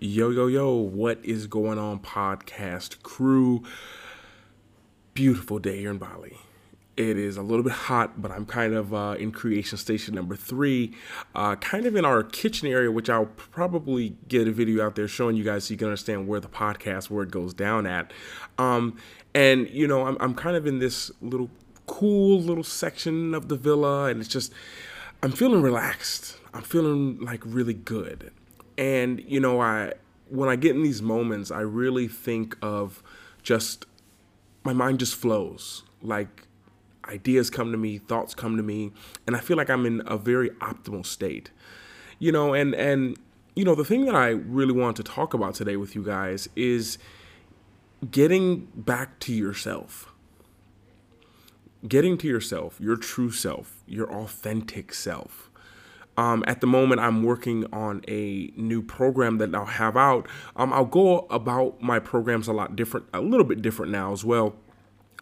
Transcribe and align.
Yo, 0.00 0.30
yo, 0.30 0.46
yo, 0.46 0.74
what 0.74 1.18
is 1.24 1.48
going 1.48 1.76
on, 1.76 1.98
podcast 1.98 3.02
crew? 3.02 3.64
Beautiful 5.12 5.58
day 5.58 5.80
here 5.80 5.90
in 5.90 5.98
Bali. 5.98 6.36
It 6.96 7.18
is 7.18 7.36
a 7.36 7.42
little 7.42 7.64
bit 7.64 7.72
hot, 7.72 8.22
but 8.22 8.30
I'm 8.30 8.46
kind 8.46 8.74
of 8.74 8.94
uh, 8.94 9.16
in 9.18 9.32
creation 9.32 9.76
station 9.76 10.14
number 10.14 10.36
three, 10.36 10.94
uh, 11.34 11.56
kind 11.56 11.84
of 11.84 11.96
in 11.96 12.04
our 12.04 12.22
kitchen 12.22 12.68
area, 12.68 12.92
which 12.92 13.10
I'll 13.10 13.26
probably 13.26 14.16
get 14.28 14.46
a 14.46 14.52
video 14.52 14.86
out 14.86 14.94
there 14.94 15.08
showing 15.08 15.34
you 15.34 15.42
guys 15.42 15.64
so 15.64 15.72
you 15.74 15.78
can 15.78 15.88
understand 15.88 16.28
where 16.28 16.38
the 16.38 16.46
podcast, 16.46 17.10
where 17.10 17.24
it 17.24 17.32
goes 17.32 17.52
down 17.52 17.84
at. 17.84 18.12
Um, 18.56 18.98
and, 19.34 19.68
you 19.68 19.88
know, 19.88 20.06
I'm, 20.06 20.16
I'm 20.20 20.36
kind 20.36 20.56
of 20.56 20.64
in 20.64 20.78
this 20.78 21.10
little 21.20 21.50
cool 21.88 22.40
little 22.40 22.62
section 22.62 23.34
of 23.34 23.48
the 23.48 23.56
villa, 23.56 24.04
and 24.04 24.20
it's 24.20 24.28
just, 24.28 24.52
I'm 25.24 25.32
feeling 25.32 25.60
relaxed. 25.60 26.36
I'm 26.54 26.62
feeling 26.62 27.18
like 27.18 27.42
really 27.44 27.74
good. 27.74 28.30
And, 28.78 29.22
you 29.26 29.40
know, 29.40 29.60
I, 29.60 29.92
when 30.30 30.48
I 30.48 30.56
get 30.56 30.74
in 30.74 30.82
these 30.82 31.02
moments, 31.02 31.50
I 31.50 31.60
really 31.60 32.08
think 32.08 32.56
of 32.62 33.02
just, 33.42 33.84
my 34.64 34.72
mind 34.72 35.00
just 35.00 35.14
flows. 35.14 35.82
Like, 36.00 36.48
ideas 37.08 37.50
come 37.50 37.72
to 37.72 37.78
me, 37.78 37.98
thoughts 37.98 38.34
come 38.34 38.56
to 38.56 38.62
me, 38.62 38.92
and 39.26 39.34
I 39.34 39.40
feel 39.40 39.56
like 39.56 39.70
I'm 39.70 39.84
in 39.86 40.02
a 40.06 40.16
very 40.16 40.50
optimal 40.50 41.04
state. 41.04 41.50
You 42.18 42.32
know, 42.32 42.52
and 42.54 42.74
and 42.74 43.16
you 43.54 43.64
know, 43.64 43.74
the 43.74 43.84
thing 43.84 44.04
that 44.06 44.14
I 44.14 44.28
really 44.28 44.72
want 44.72 44.96
to 44.98 45.02
talk 45.02 45.34
about 45.34 45.54
today 45.54 45.76
with 45.76 45.94
you 45.94 46.04
guys 46.04 46.48
is 46.54 46.98
getting 48.10 48.68
back 48.74 49.18
to 49.20 49.32
yourself. 49.32 50.12
Getting 51.86 52.18
to 52.18 52.28
yourself, 52.28 52.80
your 52.80 52.96
true 52.96 53.30
self, 53.30 53.82
your 53.86 54.12
authentic 54.12 54.92
self. 54.92 55.47
Um, 56.18 56.44
at 56.46 56.60
the 56.60 56.66
moment, 56.66 57.00
I'm 57.00 57.22
working 57.22 57.64
on 57.72 58.02
a 58.08 58.52
new 58.56 58.82
program 58.82 59.38
that 59.38 59.54
I'll 59.54 59.64
have 59.64 59.96
out. 59.96 60.28
Um, 60.56 60.72
I'll 60.72 60.84
go 60.84 61.20
about 61.30 61.80
my 61.80 61.98
programs 62.00 62.48
a 62.48 62.52
lot 62.52 62.76
different, 62.76 63.06
a 63.14 63.20
little 63.20 63.46
bit 63.46 63.62
different 63.62 63.92
now 63.92 64.12
as 64.12 64.24
well 64.24 64.56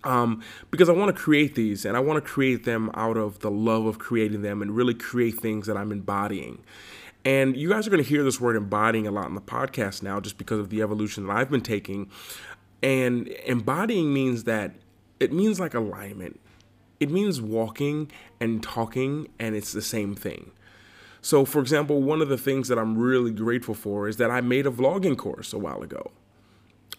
um, 0.06 0.42
because 0.70 0.88
I 0.88 0.92
want 0.92 1.14
to 1.14 1.20
create 1.20 1.54
these 1.54 1.84
and 1.84 1.96
I 1.96 2.00
want 2.00 2.22
to 2.22 2.30
create 2.30 2.64
them 2.64 2.90
out 2.94 3.16
of 3.16 3.40
the 3.40 3.50
love 3.50 3.86
of 3.86 3.98
creating 3.98 4.42
them 4.42 4.62
and 4.62 4.74
really 4.74 4.94
create 4.94 5.38
things 5.38 5.66
that 5.66 5.76
I'm 5.76 5.92
embodying. 5.92 6.62
And 7.24 7.56
you 7.56 7.68
guys 7.68 7.86
are 7.86 7.90
going 7.90 8.02
to 8.02 8.08
hear 8.08 8.22
this 8.22 8.40
word 8.40 8.54
embodying 8.54 9.06
a 9.06 9.10
lot 9.10 9.26
in 9.26 9.34
the 9.34 9.40
podcast 9.40 10.02
now 10.02 10.20
just 10.20 10.38
because 10.38 10.60
of 10.60 10.70
the 10.70 10.80
evolution 10.80 11.26
that 11.26 11.36
I've 11.36 11.50
been 11.50 11.60
taking. 11.60 12.08
And 12.82 13.28
embodying 13.44 14.14
means 14.14 14.44
that 14.44 14.74
it 15.18 15.32
means 15.32 15.58
like 15.58 15.74
alignment, 15.74 16.38
it 17.00 17.10
means 17.10 17.40
walking 17.40 18.10
and 18.40 18.62
talking, 18.62 19.28
and 19.38 19.56
it's 19.56 19.72
the 19.72 19.82
same 19.82 20.14
thing. 20.14 20.52
So, 21.26 21.44
for 21.44 21.60
example, 21.60 22.04
one 22.04 22.22
of 22.22 22.28
the 22.28 22.38
things 22.38 22.68
that 22.68 22.78
I'm 22.78 22.96
really 22.96 23.32
grateful 23.32 23.74
for 23.74 24.06
is 24.06 24.16
that 24.18 24.30
I 24.30 24.40
made 24.40 24.64
a 24.64 24.70
vlogging 24.70 25.18
course 25.18 25.52
a 25.52 25.58
while 25.58 25.82
ago. 25.82 26.12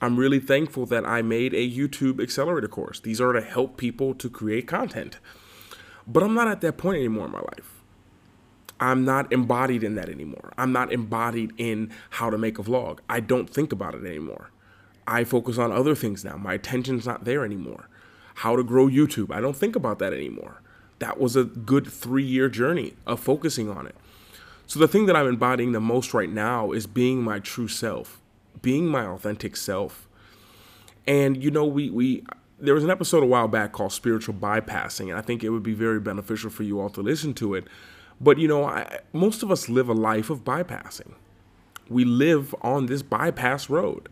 I'm 0.02 0.18
really 0.18 0.42
thankful 0.42 0.86
that 0.88 1.06
I 1.06 1.22
made 1.22 1.54
a 1.54 1.72
YouTube 1.72 2.22
accelerator 2.22 2.68
course. 2.68 3.00
These 3.00 3.22
are 3.22 3.32
to 3.32 3.40
help 3.40 3.78
people 3.78 4.14
to 4.16 4.30
create 4.30 4.68
content. 4.68 5.20
But 6.06 6.24
I'm 6.24 6.34
not 6.34 6.50
at 6.50 6.60
that 6.60 6.78
point 6.78 6.98
anymore 6.98 7.28
in 7.28 7.32
my 7.32 7.40
life. 7.40 7.82
I'm 8.82 9.06
not 9.06 9.32
embodied 9.32 9.82
in 9.82 9.96
that 9.96 10.10
anymore. 10.10 10.52
I'm 10.58 10.74
not 10.74 10.92
embodied 10.92 11.54
in 11.58 11.90
how 12.10 12.30
to 12.30 12.38
make 12.38 12.60
a 12.60 12.64
vlog. 12.64 13.00
I 13.08 13.22
don't 13.22 13.50
think 13.50 13.72
about 13.72 13.96
it 13.96 14.06
anymore. 14.06 14.52
I 15.08 15.24
focus 15.24 15.58
on 15.58 15.72
other 15.72 15.96
things 15.96 16.26
now. 16.26 16.36
My 16.36 16.56
attention's 16.56 17.06
not 17.06 17.24
there 17.24 17.46
anymore. 17.46 17.88
How 18.36 18.58
to 18.58 18.64
grow 18.66 18.88
YouTube. 18.88 19.32
I 19.32 19.40
don't 19.40 19.56
think 19.56 19.78
about 19.78 20.00
that 20.00 20.12
anymore. 20.12 20.62
That 21.00 21.18
was 21.18 21.38
a 21.38 21.46
good 21.46 21.88
three 21.88 22.26
year 22.26 22.50
journey 22.50 22.96
of 23.06 23.22
focusing 23.22 23.70
on 23.70 23.88
it. 23.88 23.96
So, 24.68 24.80
the 24.80 24.88
thing 24.88 25.06
that 25.06 25.16
I'm 25.16 25.28
embodying 25.28 25.72
the 25.72 25.80
most 25.80 26.14
right 26.14 26.30
now 26.30 26.74
is 26.74 26.88
being 26.88 27.24
my 27.24 27.40
true 27.40 27.70
self, 27.70 28.22
being 28.62 28.86
my 28.86 29.06
authentic 29.06 29.56
self. 29.56 30.10
And 31.08 31.42
you 31.42 31.50
know, 31.50 31.66
we 31.66 31.90
we 31.90 32.26
there 32.60 32.74
was 32.74 32.84
an 32.84 32.90
episode 32.90 33.24
a 33.24 33.26
while 33.26 33.48
back 33.48 33.72
called 33.72 33.94
spiritual 33.94 34.34
bypassing, 34.34 35.10
and 35.10 35.18
I 35.18 35.22
think 35.22 35.42
it 35.42 35.52
would 35.52 35.64
be 35.64 35.74
very 35.74 36.02
beneficial 36.02 36.50
for 36.50 36.64
you 36.64 36.82
all 36.82 36.90
to 36.92 37.02
listen 37.02 37.34
to 37.36 37.56
it. 37.56 37.66
But 38.20 38.40
you 38.40 38.50
know, 38.50 38.66
I, 38.66 39.00
most 39.14 39.42
of 39.42 39.52
us 39.52 39.70
live 39.70 39.88
a 39.88 39.94
life 39.94 40.30
of 40.30 40.44
bypassing. 40.44 41.14
We 41.88 42.04
live 42.04 42.54
on 42.62 42.88
this 42.88 43.02
bypass 43.02 43.70
road. 43.70 44.10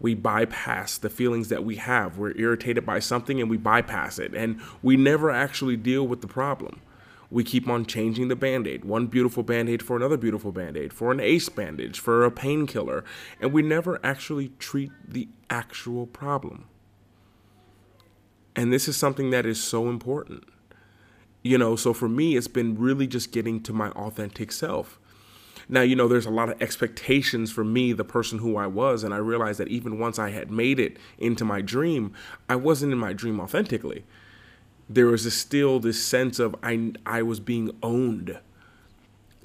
We 0.00 0.14
bypass 0.14 0.98
the 0.98 1.08
feelings 1.08 1.48
that 1.48 1.64
we 1.64 1.76
have. 1.76 2.18
We're 2.18 2.36
irritated 2.36 2.84
by 2.84 2.98
something 2.98 3.40
and 3.40 3.48
we 3.48 3.56
bypass 3.56 4.18
it, 4.18 4.34
and 4.34 4.60
we 4.82 4.98
never 4.98 5.30
actually 5.30 5.78
deal 5.78 6.06
with 6.06 6.20
the 6.20 6.28
problem 6.28 6.82
we 7.34 7.42
keep 7.42 7.68
on 7.68 7.84
changing 7.84 8.28
the 8.28 8.36
band 8.36 8.64
aid. 8.68 8.84
One 8.84 9.08
beautiful 9.08 9.42
band 9.42 9.68
aid 9.68 9.82
for 9.82 9.96
another 9.96 10.16
beautiful 10.16 10.52
band 10.52 10.76
aid, 10.76 10.92
for 10.92 11.10
an 11.10 11.18
ace 11.18 11.48
bandage, 11.48 11.98
for 11.98 12.24
a 12.24 12.30
painkiller, 12.30 13.04
and 13.40 13.52
we 13.52 13.60
never 13.60 13.98
actually 14.06 14.52
treat 14.60 14.92
the 15.06 15.28
actual 15.50 16.06
problem. 16.06 16.66
And 18.54 18.72
this 18.72 18.86
is 18.86 18.96
something 18.96 19.30
that 19.30 19.46
is 19.46 19.60
so 19.60 19.88
important. 19.88 20.44
You 21.42 21.58
know, 21.58 21.74
so 21.74 21.92
for 21.92 22.08
me, 22.08 22.36
it's 22.36 22.46
been 22.46 22.78
really 22.78 23.08
just 23.08 23.32
getting 23.32 23.60
to 23.64 23.72
my 23.72 23.90
authentic 23.90 24.52
self. 24.52 25.00
Now, 25.68 25.80
you 25.80 25.96
know, 25.96 26.06
there's 26.06 26.26
a 26.26 26.30
lot 26.30 26.50
of 26.50 26.62
expectations 26.62 27.50
for 27.50 27.64
me, 27.64 27.92
the 27.92 28.04
person 28.04 28.38
who 28.38 28.56
I 28.56 28.68
was, 28.68 29.02
and 29.02 29.12
I 29.12 29.16
realized 29.16 29.58
that 29.58 29.66
even 29.66 29.98
once 29.98 30.20
I 30.20 30.30
had 30.30 30.52
made 30.52 30.78
it 30.78 30.98
into 31.18 31.44
my 31.44 31.62
dream, 31.62 32.12
I 32.48 32.54
wasn't 32.54 32.92
in 32.92 32.98
my 32.98 33.12
dream 33.12 33.40
authentically 33.40 34.04
there 34.88 35.06
was 35.06 35.32
still 35.34 35.80
this 35.80 36.02
sense 36.04 36.38
of 36.38 36.54
I, 36.62 36.92
I 37.06 37.22
was 37.22 37.40
being 37.40 37.76
owned. 37.82 38.38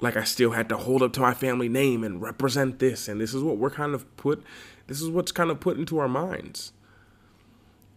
Like 0.00 0.16
I 0.16 0.24
still 0.24 0.52
had 0.52 0.68
to 0.70 0.76
hold 0.76 1.02
up 1.02 1.12
to 1.14 1.20
my 1.20 1.34
family 1.34 1.68
name 1.68 2.04
and 2.04 2.22
represent 2.22 2.78
this. 2.78 3.08
And 3.08 3.20
this 3.20 3.34
is 3.34 3.42
what 3.42 3.58
we're 3.58 3.70
kind 3.70 3.94
of 3.94 4.16
put, 4.16 4.42
this 4.86 5.00
is 5.00 5.08
what's 5.08 5.32
kind 5.32 5.50
of 5.50 5.60
put 5.60 5.78
into 5.78 5.98
our 5.98 6.08
minds. 6.08 6.72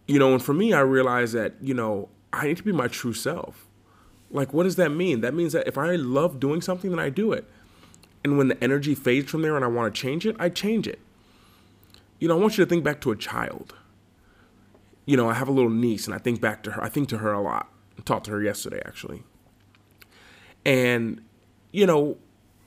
You 0.06 0.18
know, 0.18 0.32
and 0.32 0.42
for 0.42 0.52
me, 0.52 0.72
I 0.72 0.80
realized 0.80 1.34
that, 1.34 1.54
you 1.60 1.72
know, 1.72 2.08
I 2.32 2.46
need 2.48 2.58
to 2.58 2.62
be 2.62 2.72
my 2.72 2.88
true 2.88 3.14
self. 3.14 3.66
Like, 4.30 4.52
what 4.52 4.64
does 4.64 4.76
that 4.76 4.90
mean? 4.90 5.20
That 5.20 5.34
means 5.34 5.52
that 5.52 5.66
if 5.66 5.78
I 5.78 5.94
love 5.96 6.40
doing 6.40 6.60
something, 6.60 6.90
then 6.90 6.98
I 6.98 7.08
do 7.08 7.32
it. 7.32 7.48
And 8.22 8.36
when 8.36 8.48
the 8.48 8.62
energy 8.62 8.94
fades 8.94 9.30
from 9.30 9.42
there 9.42 9.54
and 9.54 9.64
I 9.64 9.68
want 9.68 9.94
to 9.94 10.00
change 10.00 10.26
it, 10.26 10.34
I 10.38 10.48
change 10.48 10.88
it. 10.88 10.98
You 12.18 12.28
know, 12.28 12.36
I 12.36 12.40
want 12.40 12.58
you 12.58 12.64
to 12.64 12.68
think 12.68 12.84
back 12.84 13.00
to 13.02 13.12
a 13.12 13.16
child 13.16 13.74
you 15.06 15.16
know, 15.16 15.28
I 15.28 15.34
have 15.34 15.48
a 15.48 15.52
little 15.52 15.70
niece 15.70 16.06
and 16.06 16.14
I 16.14 16.18
think 16.18 16.40
back 16.40 16.62
to 16.64 16.72
her. 16.72 16.82
I 16.82 16.88
think 16.88 17.08
to 17.10 17.18
her 17.18 17.32
a 17.32 17.40
lot. 17.40 17.70
I 17.98 18.02
talked 18.02 18.26
to 18.26 18.32
her 18.32 18.42
yesterday, 18.42 18.80
actually. 18.84 19.22
And, 20.64 21.22
you 21.72 21.86
know, 21.86 22.16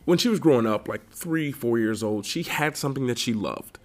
when 0.05 0.17
she 0.17 0.29
was 0.29 0.39
growing 0.39 0.65
up, 0.65 0.87
like 0.87 1.09
three, 1.11 1.51
four 1.51 1.79
years 1.79 2.03
old, 2.03 2.25
she 2.25 2.43
had 2.43 2.77
something 2.77 3.07
that 3.07 3.17
she 3.17 3.33
loved. 3.33 3.79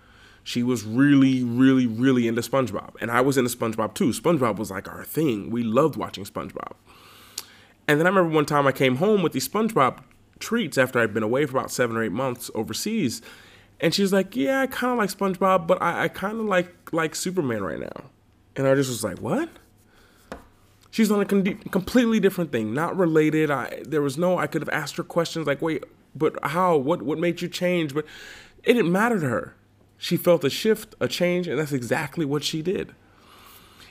She 0.44 0.62
was 0.62 0.84
really, 0.84 1.42
really, 1.42 1.86
really 1.86 2.26
into 2.26 2.42
SpongeBob. 2.42 2.94
And 3.00 3.10
I 3.10 3.20
was 3.20 3.38
into 3.38 3.56
SpongeBob 3.56 3.94
too. 3.94 4.10
SpongeBob 4.10 4.56
was 4.56 4.70
like 4.70 4.88
our 4.88 5.04
thing. 5.04 5.50
We 5.50 5.62
loved 5.62 5.96
watching 5.96 6.24
SpongeBob. 6.24 6.74
And 7.88 7.98
then 7.98 8.06
I 8.06 8.10
remember 8.10 8.34
one 8.34 8.46
time 8.46 8.66
I 8.66 8.72
came 8.72 8.96
home 8.96 9.22
with 9.22 9.32
these 9.32 9.48
SpongeBob 9.48 10.02
treats 10.38 10.78
after 10.78 10.98
I'd 10.98 11.14
been 11.14 11.22
away 11.22 11.46
for 11.46 11.56
about 11.56 11.70
seven 11.70 11.96
or 11.96 12.02
eight 12.02 12.12
months 12.12 12.50
overseas. 12.54 13.22
And 13.80 13.94
she's 13.94 14.12
like, 14.12 14.36
Yeah, 14.36 14.60
I 14.60 14.66
kind 14.66 14.92
of 14.92 14.98
like 14.98 15.10
SpongeBob, 15.10 15.66
but 15.66 15.80
I, 15.80 16.04
I 16.04 16.08
kind 16.08 16.38
of 16.38 16.46
like 16.46 16.92
like 16.92 17.14
Superman 17.14 17.62
right 17.62 17.80
now. 17.80 18.10
And 18.56 18.66
I 18.66 18.74
just 18.74 18.90
was 18.90 19.04
like, 19.04 19.18
what? 19.18 19.48
She's 20.90 21.10
on 21.10 21.20
a 21.20 21.24
con- 21.24 21.58
completely 21.70 22.20
different 22.20 22.52
thing, 22.52 22.74
not 22.74 22.96
related. 22.96 23.50
I 23.50 23.82
there 23.86 24.02
was 24.02 24.18
no 24.18 24.38
I 24.38 24.46
could 24.46 24.60
have 24.60 24.68
asked 24.68 24.96
her 24.96 25.02
questions 25.02 25.46
like, 25.46 25.62
wait, 25.62 25.84
but 26.14 26.38
how? 26.44 26.76
What 26.76 27.02
what 27.02 27.18
made 27.18 27.40
you 27.40 27.48
change? 27.48 27.94
But 27.94 28.04
it 28.62 28.74
didn't 28.74 28.92
matter 28.92 29.18
to 29.18 29.28
her. 29.28 29.56
She 29.96 30.16
felt 30.16 30.44
a 30.44 30.50
shift, 30.50 30.94
a 31.00 31.08
change, 31.08 31.46
and 31.48 31.58
that's 31.58 31.72
exactly 31.72 32.24
what 32.24 32.44
she 32.44 32.60
did. 32.60 32.94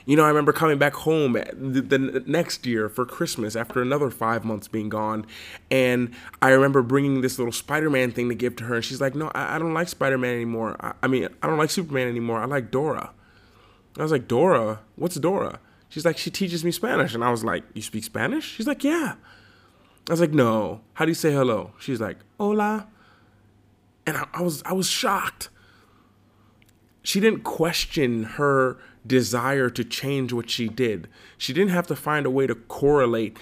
You 0.06 0.16
know, 0.16 0.26
I 0.26 0.28
remember 0.28 0.52
coming 0.52 0.78
back 0.78 0.94
home 0.94 1.36
eh, 1.36 1.46
the, 1.54 1.82
the, 1.82 2.24
next 2.26 2.66
year 2.66 2.90
for 2.90 3.06
Christmas 3.06 3.56
after 3.56 3.82
another 3.82 4.10
five 4.10 4.44
months 4.44 4.68
being 4.68 4.90
gone. 4.90 5.26
And 5.70 6.14
I 6.42 6.50
remember 6.50 6.82
bringing 6.82 7.22
this 7.22 7.38
little 7.38 7.52
Spider 7.52 7.90
Man 7.90 8.12
thing 8.12 8.30
to 8.30 8.36
give 8.36 8.56
to 8.58 8.66
her. 8.66 8.76
And 8.76 8.86
she's 8.86 9.00
like, 9.00 9.16
No, 9.16 9.32
I, 9.34 9.56
I 9.56 9.60
don't 9.60 9.74
like 9.74 9.88
Spider 9.88 10.18
Man 10.18 10.34
anymore. 10.34 10.76
I, 10.80 10.94
I, 11.04 11.08
mean, 11.08 11.30
I 11.42 11.48
don't 11.48 11.58
like 11.58 11.70
Superman 11.70 12.08
anymore. 12.08 12.42
I 12.42 12.46
like 12.46 12.72
Dora. 12.72 13.12
I 13.98 14.04
was 14.04 14.12
like, 14.12 14.28
Dora? 14.28 14.80
What's 14.96 15.16
Dora? 15.16 15.60
She's 15.90 16.06
like, 16.06 16.18
she 16.18 16.32
teaches 16.32 16.64
me 16.64 16.72
Spanish. 16.72 17.14
And 17.14 17.24
I 17.24 17.32
was 17.32 17.44
like, 17.44 17.64
you 17.74 17.82
speak 17.82 18.04
Spanish? 18.04 18.46
She's 18.46 18.68
like, 18.68 18.84
yeah. 18.84 19.16
I 20.08 20.12
was 20.12 20.22
like, 20.22 20.32
no. 20.32 20.82
How 20.94 21.06
do 21.06 21.12
you 21.12 21.16
say 21.16 21.32
hello? 21.32 21.74
She's 21.80 22.00
like, 22.00 22.18
hola. 22.40 22.88
And 24.08 24.18
I, 24.18 24.28
I 24.34 24.42
was 24.42 24.64
I 24.66 24.74
was 24.74 24.88
shocked. 24.88 25.50
She 27.04 27.20
didn't 27.20 27.44
question 27.44 28.24
her 28.24 28.78
desire 29.06 29.70
to 29.70 29.84
change 29.84 30.32
what 30.32 30.50
she 30.50 30.70
did. 30.70 31.08
She 31.38 31.54
didn't 31.54 31.72
have 31.72 31.88
to 31.88 31.96
find 31.96 32.26
a 32.26 32.30
way 32.30 32.48
to 32.48 32.56
correlate 32.56 33.38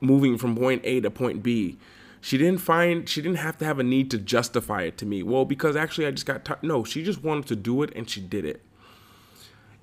moving 0.00 0.38
from 0.38 0.56
point 0.56 0.82
A 0.84 1.00
to 1.00 1.10
point 1.10 1.42
B. 1.42 1.78
She 2.20 2.38
didn't 2.38 2.60
find 2.60 3.08
she 3.08 3.20
didn't 3.20 3.38
have 3.38 3.58
to 3.58 3.64
have 3.64 3.78
a 3.78 3.82
need 3.82 4.10
to 4.12 4.18
justify 4.18 4.82
it 4.82 4.96
to 4.98 5.06
me. 5.06 5.22
Well, 5.22 5.44
because 5.44 5.76
actually 5.76 6.06
I 6.06 6.12
just 6.12 6.26
got 6.26 6.62
no, 6.62 6.84
she 6.84 7.02
just 7.02 7.22
wanted 7.22 7.46
to 7.46 7.56
do 7.56 7.82
it 7.82 7.92
and 7.96 8.08
she 8.08 8.20
did 8.20 8.44
it 8.44 8.62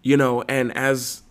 you 0.06 0.16
know 0.16 0.44
and 0.48 0.68
as 0.78 1.24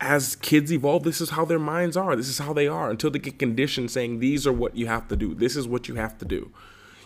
as 0.00 0.34
kids 0.36 0.72
evolve 0.72 1.04
this 1.04 1.20
is 1.20 1.30
how 1.30 1.44
their 1.44 1.58
minds 1.60 1.96
are 1.96 2.16
this 2.16 2.28
is 2.28 2.38
how 2.38 2.52
they 2.52 2.66
are 2.66 2.90
until 2.90 3.10
they 3.10 3.20
get 3.20 3.38
conditioned 3.38 3.90
saying 3.90 4.18
these 4.18 4.46
are 4.48 4.52
what 4.52 4.76
you 4.76 4.88
have 4.88 5.06
to 5.06 5.16
do 5.16 5.34
this 5.34 5.54
is 5.54 5.68
what 5.68 5.86
you 5.88 5.94
have 5.94 6.18
to 6.18 6.24
do 6.24 6.50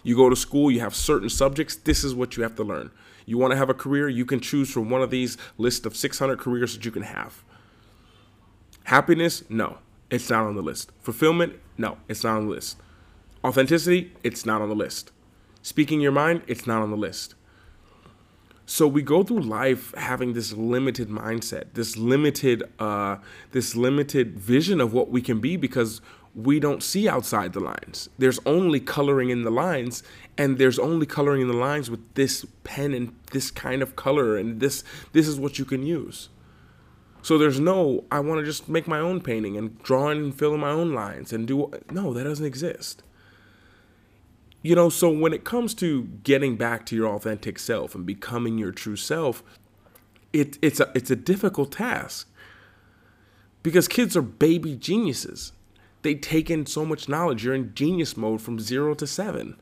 You 0.06 0.14
go 0.14 0.30
to 0.30 0.36
school, 0.36 0.70
you 0.70 0.80
have 0.80 0.94
certain 0.94 1.28
subjects, 1.28 1.74
this 1.74 2.04
is 2.04 2.14
what 2.14 2.36
you 2.36 2.44
have 2.44 2.54
to 2.56 2.62
learn. 2.62 2.92
You 3.24 3.38
want 3.38 3.50
to 3.50 3.56
have 3.56 3.68
a 3.68 3.74
career, 3.74 4.08
you 4.08 4.24
can 4.24 4.38
choose 4.38 4.70
from 4.70 4.88
one 4.88 5.02
of 5.02 5.10
these 5.10 5.36
list 5.58 5.84
of 5.84 5.96
600 5.96 6.38
careers 6.38 6.74
that 6.74 6.84
you 6.84 6.92
can 6.92 7.02
have. 7.02 7.42
Happiness? 8.84 9.42
No, 9.48 9.78
it's 10.08 10.30
not 10.30 10.46
on 10.46 10.54
the 10.54 10.62
list. 10.62 10.92
Fulfillment? 11.00 11.54
No, 11.76 11.98
it's 12.08 12.22
not 12.22 12.36
on 12.36 12.46
the 12.46 12.52
list. 12.52 12.76
Authenticity? 13.42 14.12
It's 14.22 14.46
not 14.46 14.62
on 14.62 14.68
the 14.68 14.76
list. 14.76 15.10
Speaking 15.62 16.00
your 16.00 16.12
mind? 16.12 16.42
It's 16.46 16.68
not 16.68 16.82
on 16.82 16.92
the 16.92 16.96
list. 16.96 17.34
So 18.68 18.88
we 18.88 19.00
go 19.02 19.22
through 19.22 19.42
life 19.42 19.94
having 19.94 20.32
this 20.32 20.52
limited 20.52 21.08
mindset, 21.08 21.74
this 21.74 21.96
limited, 21.96 22.64
uh, 22.80 23.18
this 23.52 23.76
limited 23.76 24.36
vision 24.36 24.80
of 24.80 24.92
what 24.92 25.08
we 25.08 25.22
can 25.22 25.38
be 25.38 25.56
because 25.56 26.00
we 26.34 26.58
don't 26.58 26.82
see 26.82 27.08
outside 27.08 27.52
the 27.52 27.60
lines. 27.60 28.10
There's 28.18 28.40
only 28.44 28.80
coloring 28.80 29.30
in 29.30 29.42
the 29.42 29.50
lines, 29.50 30.02
and 30.36 30.58
there's 30.58 30.80
only 30.80 31.06
coloring 31.06 31.42
in 31.42 31.48
the 31.48 31.54
lines 31.54 31.90
with 31.90 32.14
this 32.14 32.44
pen 32.64 32.92
and 32.92 33.14
this 33.30 33.52
kind 33.52 33.82
of 33.82 33.94
color, 33.94 34.36
and 34.36 34.58
this 34.60 34.82
this 35.12 35.28
is 35.28 35.38
what 35.38 35.60
you 35.60 35.64
can 35.64 35.86
use. 35.86 36.28
So 37.22 37.38
there's 37.38 37.60
no 37.60 38.04
I 38.10 38.18
want 38.18 38.40
to 38.40 38.44
just 38.44 38.68
make 38.68 38.88
my 38.88 38.98
own 38.98 39.20
painting 39.20 39.56
and 39.56 39.80
draw 39.84 40.08
and 40.08 40.36
fill 40.36 40.54
in 40.54 40.60
my 40.60 40.70
own 40.70 40.92
lines 40.92 41.32
and 41.32 41.46
do 41.46 41.72
no, 41.90 42.12
that 42.12 42.24
doesn't 42.24 42.44
exist. 42.44 43.04
You 44.66 44.74
know, 44.74 44.88
so 44.88 45.10
when 45.10 45.32
it 45.32 45.44
comes 45.44 45.74
to 45.74 46.02
getting 46.24 46.56
back 46.56 46.86
to 46.86 46.96
your 46.96 47.08
authentic 47.08 47.58
self 47.58 47.94
and 47.94 48.04
becoming 48.04 48.58
your 48.58 48.72
true 48.72 48.96
self, 48.96 49.42
it, 50.32 50.58
it's 50.60 50.80
a 50.80 50.90
it's 50.94 51.10
a 51.10 51.16
difficult 51.16 51.72
task 51.72 52.28
because 53.62 53.86
kids 53.86 54.16
are 54.16 54.22
baby 54.22 54.74
geniuses 54.74 55.52
they 56.06 56.14
take 56.14 56.50
in 56.50 56.66
so 56.66 56.84
much 56.84 57.08
knowledge. 57.08 57.44
You're 57.44 57.54
in 57.54 57.74
genius 57.74 58.16
mode 58.16 58.40
from 58.40 58.60
zero 58.60 58.94
to 58.94 59.08
seven. 59.08 59.56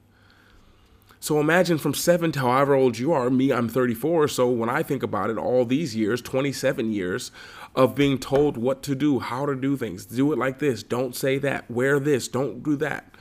So 1.18 1.40
imagine 1.40 1.78
from 1.78 1.94
seven 1.94 2.32
to 2.32 2.40
however 2.40 2.74
old 2.74 2.98
you 2.98 3.14
are. 3.14 3.30
Me, 3.30 3.50
I'm 3.50 3.66
34. 3.66 4.28
So 4.28 4.50
when 4.50 4.68
I 4.68 4.82
think 4.82 5.02
about 5.02 5.30
it, 5.30 5.38
all 5.38 5.64
these 5.64 5.96
years, 5.96 6.20
27 6.20 6.92
years 6.92 7.30
of 7.74 7.94
being 7.94 8.18
told 8.18 8.58
what 8.58 8.82
to 8.82 8.94
do, 8.94 9.20
how 9.20 9.46
to 9.46 9.54
do 9.54 9.78
things, 9.78 10.04
do 10.04 10.34
it 10.34 10.38
like 10.38 10.58
this, 10.58 10.82
don't 10.82 11.16
say 11.16 11.38
that, 11.38 11.70
wear 11.70 11.98
this, 11.98 12.28
don't 12.28 12.62
do 12.62 12.76
that. 12.76 13.13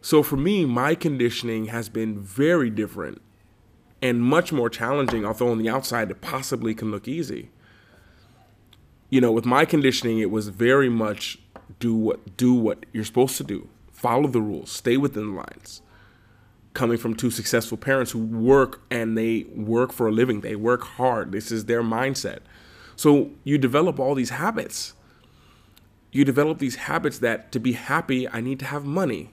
So 0.00 0.22
for 0.22 0.36
me, 0.36 0.64
my 0.64 0.94
conditioning 0.94 1.66
has 1.66 1.88
been 1.88 2.18
very 2.18 2.70
different 2.70 3.20
and 4.00 4.22
much 4.22 4.52
more 4.52 4.70
challenging, 4.70 5.24
although 5.24 5.50
on 5.50 5.58
the 5.58 5.68
outside 5.68 6.10
it 6.10 6.20
possibly 6.20 6.74
can 6.74 6.90
look 6.90 7.08
easy. 7.08 7.50
You 9.10 9.20
know, 9.20 9.32
with 9.32 9.44
my 9.44 9.64
conditioning, 9.64 10.18
it 10.18 10.30
was 10.30 10.48
very 10.48 10.88
much 10.88 11.38
do 11.80 11.94
what 11.94 12.36
do 12.36 12.54
what 12.54 12.86
you're 12.92 13.04
supposed 13.04 13.36
to 13.38 13.44
do. 13.44 13.68
Follow 13.90 14.28
the 14.28 14.40
rules. 14.40 14.70
Stay 14.70 14.96
within 14.96 15.34
the 15.34 15.36
lines. 15.36 15.82
Coming 16.74 16.98
from 16.98 17.14
two 17.14 17.30
successful 17.30 17.76
parents 17.76 18.12
who 18.12 18.20
work 18.20 18.82
and 18.90 19.18
they 19.18 19.46
work 19.54 19.92
for 19.92 20.06
a 20.06 20.12
living. 20.12 20.42
They 20.42 20.54
work 20.54 20.82
hard. 20.82 21.32
This 21.32 21.50
is 21.50 21.64
their 21.64 21.82
mindset. 21.82 22.40
So 22.94 23.30
you 23.42 23.58
develop 23.58 23.98
all 23.98 24.14
these 24.14 24.30
habits. 24.30 24.94
You 26.12 26.24
develop 26.24 26.58
these 26.58 26.76
habits 26.76 27.18
that 27.18 27.50
to 27.52 27.58
be 27.58 27.72
happy, 27.72 28.28
I 28.28 28.40
need 28.40 28.58
to 28.60 28.66
have 28.66 28.84
money. 28.84 29.32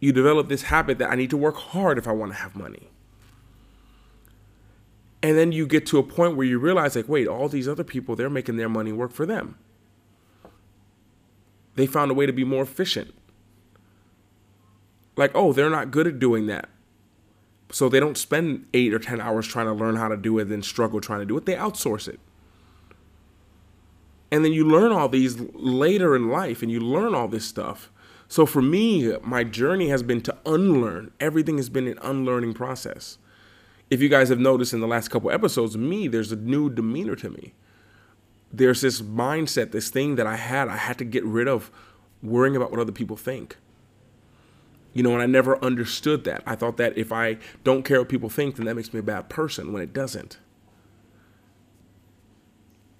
You 0.00 0.12
develop 0.12 0.48
this 0.48 0.62
habit 0.62 0.98
that 0.98 1.10
I 1.10 1.14
need 1.14 1.30
to 1.30 1.36
work 1.36 1.56
hard 1.56 1.98
if 1.98 2.08
I 2.08 2.12
want 2.12 2.32
to 2.32 2.38
have 2.38 2.56
money. 2.56 2.88
And 5.22 5.36
then 5.36 5.52
you 5.52 5.66
get 5.66 5.84
to 5.86 5.98
a 5.98 6.02
point 6.02 6.36
where 6.36 6.46
you 6.46 6.58
realize, 6.58 6.96
like, 6.96 7.08
wait, 7.08 7.28
all 7.28 7.48
these 7.48 7.68
other 7.68 7.84
people, 7.84 8.16
they're 8.16 8.30
making 8.30 8.56
their 8.56 8.70
money 8.70 8.92
work 8.92 9.12
for 9.12 9.26
them 9.26 9.56
they 11.80 11.86
found 11.86 12.10
a 12.10 12.14
way 12.14 12.26
to 12.26 12.32
be 12.32 12.44
more 12.44 12.62
efficient. 12.62 13.14
Like, 15.16 15.30
oh, 15.34 15.52
they're 15.52 15.70
not 15.70 15.90
good 15.90 16.06
at 16.06 16.18
doing 16.18 16.46
that. 16.46 16.68
So 17.72 17.88
they 17.88 18.00
don't 18.00 18.18
spend 18.18 18.66
eight 18.74 18.92
or 18.92 18.98
10 18.98 19.20
hours 19.20 19.46
trying 19.46 19.66
to 19.66 19.72
learn 19.72 19.96
how 19.96 20.08
to 20.08 20.16
do 20.16 20.38
it, 20.38 20.44
then 20.44 20.62
struggle 20.62 21.00
trying 21.00 21.20
to 21.20 21.26
do 21.26 21.36
it. 21.36 21.46
They 21.46 21.54
outsource 21.54 22.08
it. 22.08 22.20
And 24.32 24.44
then 24.44 24.52
you 24.52 24.64
learn 24.64 24.92
all 24.92 25.08
these 25.08 25.40
later 25.54 26.14
in 26.14 26.28
life 26.28 26.62
and 26.62 26.70
you 26.70 26.80
learn 26.80 27.14
all 27.14 27.28
this 27.28 27.44
stuff. 27.44 27.90
So 28.30 28.46
for 28.46 28.62
me, 28.62 29.14
my 29.22 29.44
journey 29.44 29.88
has 29.88 30.02
been 30.02 30.22
to 30.22 30.34
unlearn. 30.46 31.10
Everything 31.20 31.58
has 31.58 31.68
been 31.68 31.86
an 31.86 31.98
unlearning 32.00 32.54
process. 32.54 33.18
If 33.90 34.00
you 34.00 34.08
guys 34.08 34.30
have 34.30 34.38
noticed 34.38 34.72
in 34.72 34.80
the 34.80 34.86
last 34.86 35.08
couple 35.08 35.30
episodes, 35.30 35.76
me, 35.76 36.08
there's 36.08 36.32
a 36.32 36.36
new 36.36 36.70
demeanor 36.70 37.16
to 37.16 37.28
me 37.28 37.52
there's 38.52 38.80
this 38.80 39.00
mindset, 39.00 39.72
this 39.72 39.90
thing 39.90 40.16
that 40.16 40.26
I 40.26 40.36
had, 40.36 40.68
I 40.68 40.76
had 40.76 40.98
to 40.98 41.04
get 41.04 41.24
rid 41.24 41.48
of 41.48 41.70
worrying 42.22 42.56
about 42.56 42.70
what 42.70 42.80
other 42.80 42.92
people 42.92 43.16
think. 43.16 43.56
You 44.92 45.04
know, 45.04 45.12
and 45.12 45.22
I 45.22 45.26
never 45.26 45.62
understood 45.64 46.24
that. 46.24 46.42
I 46.46 46.56
thought 46.56 46.76
that 46.78 46.98
if 46.98 47.12
I 47.12 47.38
don't 47.62 47.84
care 47.84 48.00
what 48.00 48.08
people 48.08 48.28
think, 48.28 48.56
then 48.56 48.66
that 48.66 48.74
makes 48.74 48.92
me 48.92 48.98
a 48.98 49.04
bad 49.04 49.28
person 49.28 49.72
when 49.72 49.82
it 49.82 49.92
doesn't. 49.92 50.38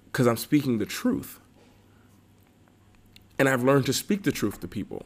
Because 0.05 0.25
I'm 0.25 0.37
speaking 0.37 0.77
the 0.77 0.85
truth. 0.85 1.39
And 3.37 3.49
I've 3.49 3.63
learned 3.63 3.85
to 3.87 3.93
speak 3.93 4.23
the 4.23 4.31
truth 4.31 4.61
to 4.61 4.67
people. 4.67 5.05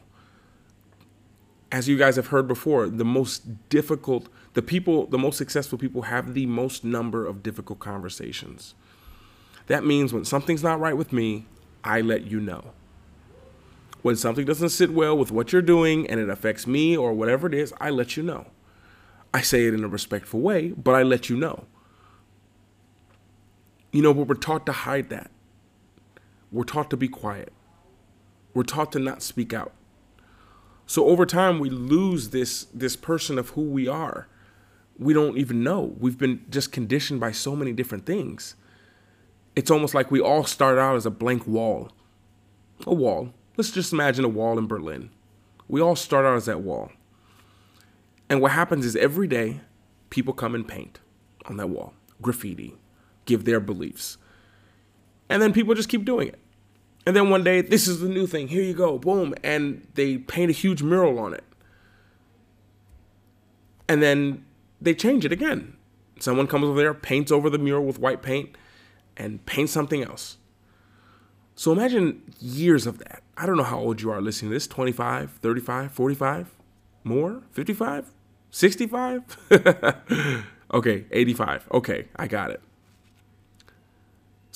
As 1.72 1.88
you 1.88 1.98
guys 1.98 2.16
have 2.16 2.28
heard 2.28 2.46
before, 2.46 2.88
the 2.88 3.04
most 3.04 3.68
difficult, 3.68 4.28
the 4.54 4.62
people, 4.62 5.06
the 5.06 5.18
most 5.18 5.36
successful 5.36 5.78
people 5.78 6.02
have 6.02 6.34
the 6.34 6.46
most 6.46 6.84
number 6.84 7.26
of 7.26 7.42
difficult 7.42 7.80
conversations. 7.80 8.74
That 9.66 9.84
means 9.84 10.12
when 10.12 10.24
something's 10.24 10.62
not 10.62 10.78
right 10.78 10.96
with 10.96 11.12
me, 11.12 11.46
I 11.82 12.00
let 12.00 12.26
you 12.26 12.40
know. 12.40 12.72
When 14.02 14.14
something 14.14 14.44
doesn't 14.44 14.68
sit 14.68 14.90
well 14.90 15.18
with 15.18 15.32
what 15.32 15.52
you're 15.52 15.62
doing 15.62 16.08
and 16.08 16.20
it 16.20 16.28
affects 16.28 16.66
me 16.66 16.96
or 16.96 17.12
whatever 17.12 17.48
it 17.48 17.54
is, 17.54 17.74
I 17.80 17.90
let 17.90 18.16
you 18.16 18.22
know. 18.22 18.46
I 19.34 19.40
say 19.40 19.66
it 19.66 19.74
in 19.74 19.82
a 19.82 19.88
respectful 19.88 20.40
way, 20.40 20.68
but 20.68 20.94
I 20.94 21.02
let 21.02 21.28
you 21.28 21.36
know. 21.36 21.64
You 23.90 24.02
know, 24.02 24.14
but 24.14 24.28
we're 24.28 24.36
taught 24.36 24.66
to 24.66 24.72
hide 24.72 25.10
that. 25.10 25.30
We're 26.52 26.64
taught 26.64 26.90
to 26.90 26.96
be 26.96 27.08
quiet. 27.08 27.52
We're 28.54 28.62
taught 28.62 28.92
to 28.92 29.00
not 29.00 29.22
speak 29.22 29.52
out. 29.52 29.72
So 30.86 31.06
over 31.06 31.26
time 31.26 31.58
we 31.58 31.68
lose 31.68 32.30
this 32.30 32.66
this 32.72 32.96
person 32.96 33.38
of 33.38 33.50
who 33.50 33.62
we 33.62 33.88
are. 33.88 34.28
We 34.98 35.12
don't 35.12 35.36
even 35.36 35.62
know. 35.62 35.94
We've 35.98 36.16
been 36.16 36.44
just 36.48 36.72
conditioned 36.72 37.20
by 37.20 37.32
so 37.32 37.54
many 37.54 37.72
different 37.72 38.06
things 38.06 38.54
it's 39.56 39.70
almost 39.70 39.94
like 39.94 40.10
we 40.10 40.20
all 40.20 40.44
start 40.44 40.78
out 40.78 40.96
as 40.96 41.06
a 41.06 41.10
blank 41.10 41.46
wall. 41.46 41.90
A 42.86 42.94
wall. 42.94 43.32
Let's 43.56 43.70
just 43.70 43.92
imagine 43.92 44.24
a 44.24 44.28
wall 44.28 44.58
in 44.58 44.66
Berlin. 44.66 45.08
We 45.66 45.80
all 45.80 45.96
start 45.96 46.26
out 46.26 46.36
as 46.36 46.44
that 46.44 46.60
wall. 46.60 46.92
And 48.28 48.42
what 48.42 48.52
happens 48.52 48.84
is 48.84 48.94
every 48.96 49.26
day, 49.26 49.62
people 50.10 50.34
come 50.34 50.54
and 50.54 50.68
paint 50.68 51.00
on 51.46 51.56
that 51.56 51.70
wall, 51.70 51.94
graffiti, 52.20 52.76
give 53.24 53.44
their 53.44 53.60
beliefs. 53.60 54.18
And 55.30 55.40
then 55.40 55.54
people 55.54 55.74
just 55.74 55.88
keep 55.88 56.04
doing 56.04 56.28
it. 56.28 56.38
And 57.06 57.14
then 57.14 57.30
one 57.30 57.44
day, 57.44 57.60
this 57.60 57.86
is 57.86 58.00
the 58.00 58.08
new 58.08 58.26
thing. 58.26 58.48
Here 58.48 58.62
you 58.62 58.74
go, 58.74 58.98
boom. 58.98 59.32
And 59.44 59.86
they 59.94 60.18
paint 60.18 60.50
a 60.50 60.52
huge 60.52 60.82
mural 60.82 61.20
on 61.20 61.34
it. 61.34 61.44
And 63.88 64.02
then 64.02 64.44
they 64.80 64.92
change 64.92 65.24
it 65.24 65.30
again. 65.30 65.76
Someone 66.18 66.48
comes 66.48 66.64
over 66.64 66.80
there, 66.80 66.94
paints 66.94 67.30
over 67.30 67.48
the 67.48 67.58
mural 67.58 67.84
with 67.84 68.00
white 68.00 68.22
paint, 68.22 68.56
and 69.16 69.44
paint 69.46 69.70
something 69.70 70.02
else. 70.02 70.38
So 71.54 71.72
imagine 71.72 72.22
years 72.40 72.86
of 72.86 72.98
that. 72.98 73.22
I 73.36 73.46
don't 73.46 73.56
know 73.56 73.62
how 73.62 73.78
old 73.78 74.02
you 74.02 74.10
are 74.10 74.20
listening 74.20 74.50
to 74.50 74.56
this 74.56 74.66
25, 74.66 75.38
35, 75.42 75.92
45, 75.92 76.54
more, 77.04 77.42
55, 77.52 78.10
65? 78.50 79.22
okay, 80.74 81.04
85. 81.10 81.68
Okay, 81.72 82.08
I 82.16 82.26
got 82.26 82.50
it. 82.50 82.60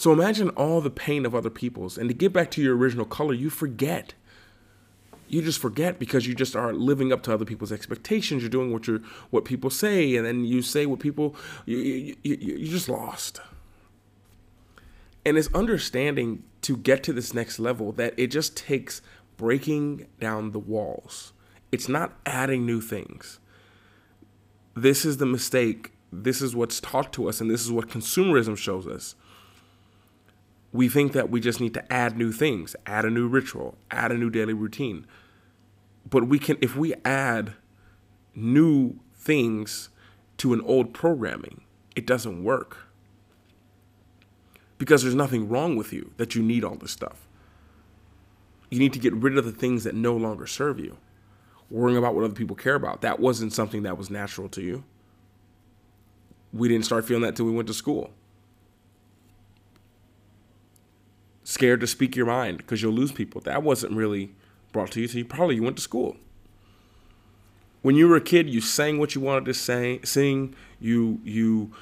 So 0.01 0.15
imagine 0.15 0.49
all 0.57 0.81
the 0.81 0.89
pain 0.89 1.27
of 1.27 1.35
other 1.35 1.51
people's. 1.51 1.99
And 1.99 2.09
to 2.09 2.15
get 2.15 2.33
back 2.33 2.51
to 2.53 2.63
your 2.63 2.75
original 2.75 3.05
color, 3.05 3.35
you 3.35 3.51
forget. 3.51 4.15
You 5.29 5.43
just 5.43 5.61
forget 5.61 5.99
because 5.99 6.27
you 6.27 6.35
just 6.35 6.57
aren't 6.57 6.79
living 6.79 7.13
up 7.13 7.23
to 7.25 7.35
other 7.35 7.45
people's 7.45 7.71
expectations. 7.71 8.43
You're 8.43 8.49
doing 8.49 8.73
what 8.73 8.87
you're, 8.87 9.03
what 9.29 9.45
people 9.45 9.69
say, 9.69 10.17
and 10.17 10.25
then 10.25 10.47
you 10.47 10.63
say 10.63 10.87
what 10.87 11.01
people 11.01 11.37
you 11.67 11.77
you, 11.77 12.17
you, 12.23 12.37
you're 12.41 12.71
just 12.71 12.89
lost. 12.89 13.43
And 15.27 15.37
it's 15.37 15.53
understanding 15.53 16.45
to 16.63 16.79
get 16.79 17.03
to 17.03 17.13
this 17.13 17.35
next 17.35 17.59
level 17.59 17.93
that 17.93 18.15
it 18.17 18.29
just 18.29 18.57
takes 18.57 19.03
breaking 19.37 20.07
down 20.19 20.53
the 20.53 20.59
walls. 20.59 21.35
It's 21.73 21.91
not 21.91 22.15
adding 22.25 22.65
new 22.65 22.81
things. 22.81 23.39
This 24.75 25.05
is 25.05 25.19
the 25.19 25.27
mistake. 25.27 25.93
This 26.11 26.41
is 26.41 26.57
what's 26.57 26.81
taught 26.81 27.13
to 27.13 27.29
us, 27.29 27.43
and 27.43 27.51
this 27.51 27.61
is 27.61 27.71
what 27.71 27.91
consumerism 27.91 28.57
shows 28.57 28.87
us. 28.87 29.15
We 30.73 30.89
think 30.89 31.13
that 31.13 31.31
we 31.31 31.41
just 31.41 31.61
need 31.61 31.75
to 31.75 31.93
add 31.93 32.17
new 32.17 32.33
things, 32.33 32.77
add 32.87 33.05
a 33.05 33.11
new 33.11 33.29
ritual, 33.29 33.77
add 33.91 34.13
a 34.13 34.19
new 34.19 34.31
daily 34.31 34.53
routine. 34.55 35.07
But 36.09 36.29
we 36.29 36.39
can, 36.39 36.59
if 36.61 36.77
we 36.77 36.95
add 37.05 37.55
new 38.35 39.01
things 39.15 39.91
to 40.39 40.53
an 40.53 40.61
old 40.63 40.95
programming, 40.95 41.63
it 41.97 42.07
doesn't 42.07 42.45
work 42.45 42.79
because 44.79 45.03
there's 45.03 45.15
nothing 45.15 45.49
wrong 45.49 45.77
with 45.77 45.93
you 45.93 46.13
that 46.17 46.35
you 46.35 46.43
need 46.43 46.65
all 46.65 46.77
this 46.77 46.93
stuff. 46.93 47.27
You 48.71 48.79
need 48.79 48.93
to 48.95 48.99
get 49.01 49.15
rid 49.15 49.37
of 49.39 49.45
the 49.45 49.53
things 49.53 49.85
that 49.85 49.95
no 49.95 50.17
longer 50.17 50.47
serve 50.47 50.79
you. 50.81 50.97
worrying 51.71 51.97
about 51.97 52.15
what 52.15 52.25
other 52.25 52.35
people 52.35 52.57
care 52.57 52.75
about. 52.75 53.01
That 53.03 53.21
wasn't 53.21 53.53
something 53.53 53.83
that 53.85 53.97
was 53.97 54.11
natural 54.11 54.49
to 54.51 54.63
you. 54.63 54.85
We 56.53 56.69
didn't 56.69 56.85
start 56.85 57.05
feeling 57.07 57.23
that 57.23 57.37
till 57.37 57.47
we 57.47 57.53
went 57.53 57.69
to 57.69 57.75
school. 57.75 58.11
Scared 61.51 61.81
to 61.81 61.87
speak 61.89 62.15
your 62.15 62.27
mind 62.27 62.59
because 62.59 62.81
you'll 62.81 62.93
lose 62.93 63.11
people. 63.11 63.41
That 63.41 63.65
wasn't 63.65 63.95
really 63.95 64.31
brought 64.71 64.93
to 64.93 65.01
you 65.01 65.09
till 65.09 65.19
you 65.19 65.25
probably 65.25 65.57
you 65.57 65.65
went 65.65 65.75
to 65.79 65.83
school. 65.83 66.17
When 67.83 67.97
you 67.97 68.07
were 68.07 68.15
a 68.15 68.21
kid, 68.21 68.49
you 68.49 68.61
sang 68.61 69.01
what 69.01 69.17
you 69.17 69.21
wanted 69.21 69.47
to 69.47 69.55
say, 69.55 69.99
sing. 70.05 70.55
You 70.79 71.19
you 71.25 71.73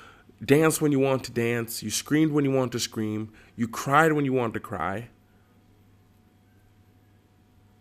danced 0.43 0.81
when 0.81 0.91
you 0.91 0.99
wanted 0.99 1.25
to 1.25 1.33
dance. 1.33 1.83
You 1.83 1.91
screamed 1.91 2.33
when 2.33 2.47
you 2.47 2.51
wanted 2.51 2.73
to 2.73 2.81
scream. 2.81 3.31
You 3.57 3.69
cried 3.69 4.15
when 4.15 4.25
you 4.25 4.33
wanted 4.33 4.55
to 4.55 4.61
cry. 4.61 5.11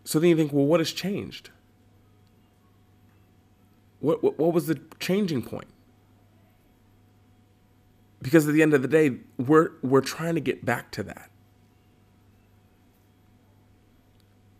So 0.04 0.18
then 0.20 0.28
you 0.28 0.36
think, 0.36 0.52
well, 0.52 0.66
what 0.66 0.80
has 0.80 0.92
changed? 0.92 1.48
What, 4.00 4.22
what, 4.22 4.38
what 4.38 4.52
was 4.52 4.66
the 4.66 4.78
changing 5.00 5.40
point? 5.40 5.68
Because 8.20 8.46
at 8.46 8.52
the 8.52 8.60
end 8.60 8.74
of 8.74 8.82
the 8.82 8.88
day, 8.88 9.20
we're, 9.38 9.70
we're 9.80 10.02
trying 10.02 10.34
to 10.34 10.42
get 10.42 10.66
back 10.66 10.90
to 10.90 11.02
that. 11.04 11.27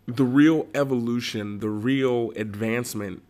The 0.08 0.24
real 0.24 0.66
evolution, 0.74 1.58
the 1.58 1.68
real 1.68 2.32
advancement 2.34 3.22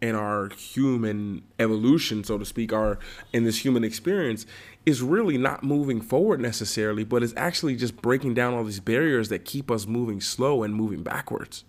in 0.00 0.14
our 0.14 0.48
human 0.50 1.42
evolution, 1.58 2.24
so 2.24 2.38
to 2.38 2.44
speak, 2.44 2.72
our 2.72 2.98
in 3.32 3.44
this 3.44 3.64
human 3.64 3.82
experience, 3.82 4.46
is 4.86 5.02
really 5.02 5.36
not 5.36 5.62
moving 5.64 6.00
forward 6.00 6.40
necessarily, 6.40 7.02
but 7.02 7.24
is 7.24 7.34
actually 7.36 7.74
just 7.74 8.00
breaking 8.00 8.34
down 8.34 8.54
all 8.54 8.62
these 8.62 8.78
barriers 8.78 9.28
that 9.28 9.44
keep 9.44 9.72
us 9.72 9.86
moving 9.86 10.20
slow 10.20 10.62
and 10.62 10.72
moving 10.74 11.02
backwards. 11.02 11.64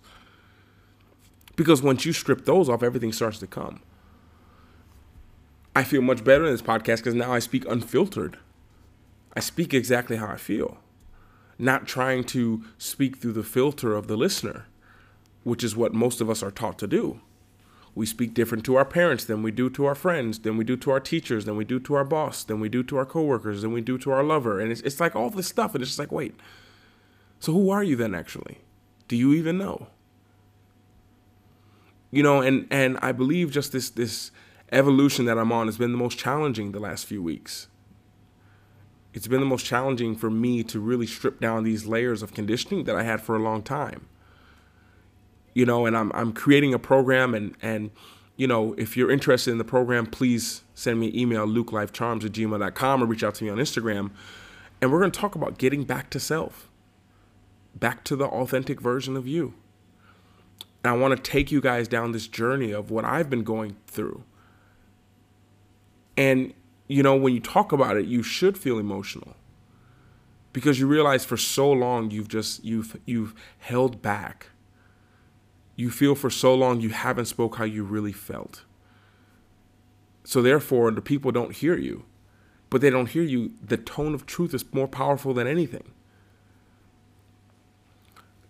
Because 1.56 1.82
once 1.82 2.06
you 2.06 2.12
strip 2.12 2.44
those 2.44 2.68
off, 2.68 2.84
everything 2.84 3.12
starts 3.12 3.38
to 3.40 3.48
come. 3.48 3.80
I 5.74 5.84
feel 5.84 6.02
much 6.02 6.22
better 6.22 6.46
in 6.46 6.52
this 6.52 6.62
podcast 6.62 6.98
because 6.98 7.14
now 7.14 7.32
I 7.32 7.40
speak 7.40 7.66
unfiltered. 7.66 8.38
I 9.34 9.40
speak 9.40 9.74
exactly 9.74 10.18
how 10.18 10.28
I 10.28 10.36
feel, 10.36 10.78
not 11.62 11.86
trying 11.86 12.24
to 12.24 12.64
speak 12.76 13.18
through 13.18 13.32
the 13.32 13.44
filter 13.44 13.94
of 13.94 14.08
the 14.08 14.16
listener, 14.16 14.66
which 15.44 15.62
is 15.62 15.76
what 15.76 15.94
most 15.94 16.20
of 16.20 16.28
us 16.28 16.42
are 16.42 16.50
taught 16.50 16.78
to 16.80 16.86
do. 16.86 17.20
We 17.94 18.04
speak 18.06 18.34
different 18.34 18.64
to 18.64 18.74
our 18.74 18.84
parents 18.84 19.24
than 19.24 19.42
we 19.42 19.52
do 19.52 19.70
to 19.70 19.84
our 19.84 19.94
friends, 19.94 20.40
than 20.40 20.56
we 20.56 20.64
do 20.64 20.76
to 20.78 20.90
our 20.90 21.00
teachers, 21.00 21.44
than 21.44 21.56
we 21.56 21.64
do 21.64 21.78
to 21.80 21.94
our 21.94 22.04
boss, 22.04 22.42
than 22.42 22.58
we 22.58 22.68
do 22.68 22.82
to 22.84 22.96
our 22.96 23.04
coworkers, 23.04 23.62
than 23.62 23.72
we 23.72 23.80
do 23.80 23.96
to 23.98 24.10
our 24.10 24.24
lover. 24.24 24.58
And 24.58 24.72
it's, 24.72 24.80
it's 24.80 24.98
like 24.98 25.14
all 25.14 25.30
this 25.30 25.46
stuff. 25.46 25.74
And 25.74 25.82
it's 25.82 25.90
just 25.90 25.98
like, 25.98 26.10
wait, 26.10 26.34
so 27.38 27.52
who 27.52 27.70
are 27.70 27.84
you 27.84 27.96
then 27.96 28.14
actually? 28.14 28.58
Do 29.06 29.16
you 29.16 29.32
even 29.34 29.58
know? 29.58 29.88
You 32.10 32.22
know, 32.22 32.40
and, 32.40 32.66
and 32.70 32.98
I 33.02 33.12
believe 33.12 33.52
just 33.52 33.72
this, 33.72 33.90
this 33.90 34.30
evolution 34.72 35.26
that 35.26 35.38
I'm 35.38 35.52
on 35.52 35.66
has 35.66 35.78
been 35.78 35.92
the 35.92 35.98
most 35.98 36.18
challenging 36.18 36.72
the 36.72 36.80
last 36.80 37.06
few 37.06 37.22
weeks. 37.22 37.68
It's 39.14 39.26
been 39.26 39.40
the 39.40 39.46
most 39.46 39.64
challenging 39.64 40.16
for 40.16 40.30
me 40.30 40.62
to 40.64 40.80
really 40.80 41.06
strip 41.06 41.40
down 41.40 41.64
these 41.64 41.86
layers 41.86 42.22
of 42.22 42.32
conditioning 42.32 42.84
that 42.84 42.96
I 42.96 43.02
had 43.02 43.20
for 43.20 43.36
a 43.36 43.38
long 43.38 43.62
time 43.62 44.08
you 45.54 45.66
know, 45.66 45.86
and 45.86 45.96
I'm 45.96 46.10
I'm 46.14 46.32
creating 46.32 46.74
a 46.74 46.78
program 46.78 47.34
and 47.34 47.54
and 47.62 47.90
you 48.36 48.46
know, 48.46 48.74
if 48.78 48.96
you're 48.96 49.10
interested 49.10 49.50
in 49.50 49.58
the 49.58 49.64
program, 49.64 50.06
please 50.06 50.62
send 50.74 50.98
me 50.98 51.08
an 51.08 51.16
email, 51.16 51.46
lukelifecharms 51.46 52.24
at 52.24 52.32
gmail.com 52.32 53.02
or 53.02 53.06
reach 53.06 53.22
out 53.22 53.34
to 53.36 53.44
me 53.44 53.50
on 53.50 53.58
Instagram. 53.58 54.10
And 54.80 54.90
we're 54.90 54.98
going 54.98 55.12
to 55.12 55.20
talk 55.20 55.34
about 55.34 55.58
getting 55.58 55.84
back 55.84 56.08
to 56.10 56.18
self, 56.18 56.68
back 57.74 58.04
to 58.04 58.16
the 58.16 58.24
authentic 58.24 58.80
version 58.80 59.16
of 59.16 59.28
you. 59.28 59.54
And 60.82 60.94
I 60.94 60.96
want 60.96 61.14
to 61.14 61.30
take 61.30 61.52
you 61.52 61.60
guys 61.60 61.86
down 61.86 62.12
this 62.12 62.26
journey 62.26 62.72
of 62.72 62.90
what 62.90 63.04
I've 63.04 63.28
been 63.28 63.44
going 63.44 63.76
through. 63.86 64.24
And, 66.16 66.54
you 66.92 67.02
know, 67.02 67.16
when 67.16 67.34
you 67.34 67.40
talk 67.40 67.72
about 67.72 67.96
it, 67.96 68.06
you 68.06 68.22
should 68.22 68.58
feel 68.58 68.78
emotional 68.78 69.36
because 70.52 70.78
you 70.78 70.86
realize 70.86 71.24
for 71.24 71.36
so 71.36 71.70
long 71.70 72.10
you've 72.10 72.28
just, 72.28 72.64
you've, 72.64 72.98
you've 73.06 73.34
held 73.58 74.02
back 74.02 74.48
you 75.76 75.90
feel 75.90 76.14
for 76.14 76.30
so 76.30 76.54
long 76.54 76.80
you 76.80 76.90
haven't 76.90 77.26
spoke 77.26 77.56
how 77.56 77.64
you 77.64 77.82
really 77.82 78.12
felt. 78.12 78.64
So 80.24 80.42
therefore, 80.42 80.90
the 80.90 81.02
people 81.02 81.32
don't 81.32 81.54
hear 81.56 81.76
you. 81.76 82.04
But 82.70 82.80
they 82.80 82.90
don't 82.90 83.10
hear 83.10 83.22
you. 83.22 83.52
The 83.62 83.76
tone 83.76 84.14
of 84.14 84.24
truth 84.24 84.54
is 84.54 84.64
more 84.72 84.88
powerful 84.88 85.34
than 85.34 85.46
anything. 85.46 85.90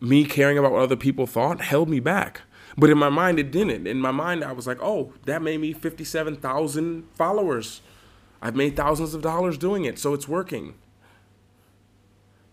Me 0.01 0.25
caring 0.25 0.59
about 0.59 0.73
what 0.73 0.83
other 0.83 0.97
people 0.97 1.27
thought 1.27 1.61
held 1.61 1.89
me 1.89 2.01
back. 2.01 2.43
But 2.77 2.91
in 2.91 2.99
my 2.99 3.09
mind, 3.09 3.39
it 3.39 3.51
didn't. 3.51 3.87
In 3.87 3.99
my 3.99 4.11
mind, 4.11 4.45
I 4.45 4.53
was 4.53 4.67
like, 4.67 4.79
oh, 4.81 5.13
that 5.27 5.43
made 5.43 5.61
me 5.61 5.73
57,000 5.73 7.09
followers. 7.15 7.83
I've 8.43 8.57
made 8.57 8.77
thousands 8.77 9.15
of 9.15 9.23
dollars 9.23 9.57
doing 9.57 9.87
it, 9.87 9.99
so 9.99 10.13
it's 10.13 10.29
working. 10.29 10.75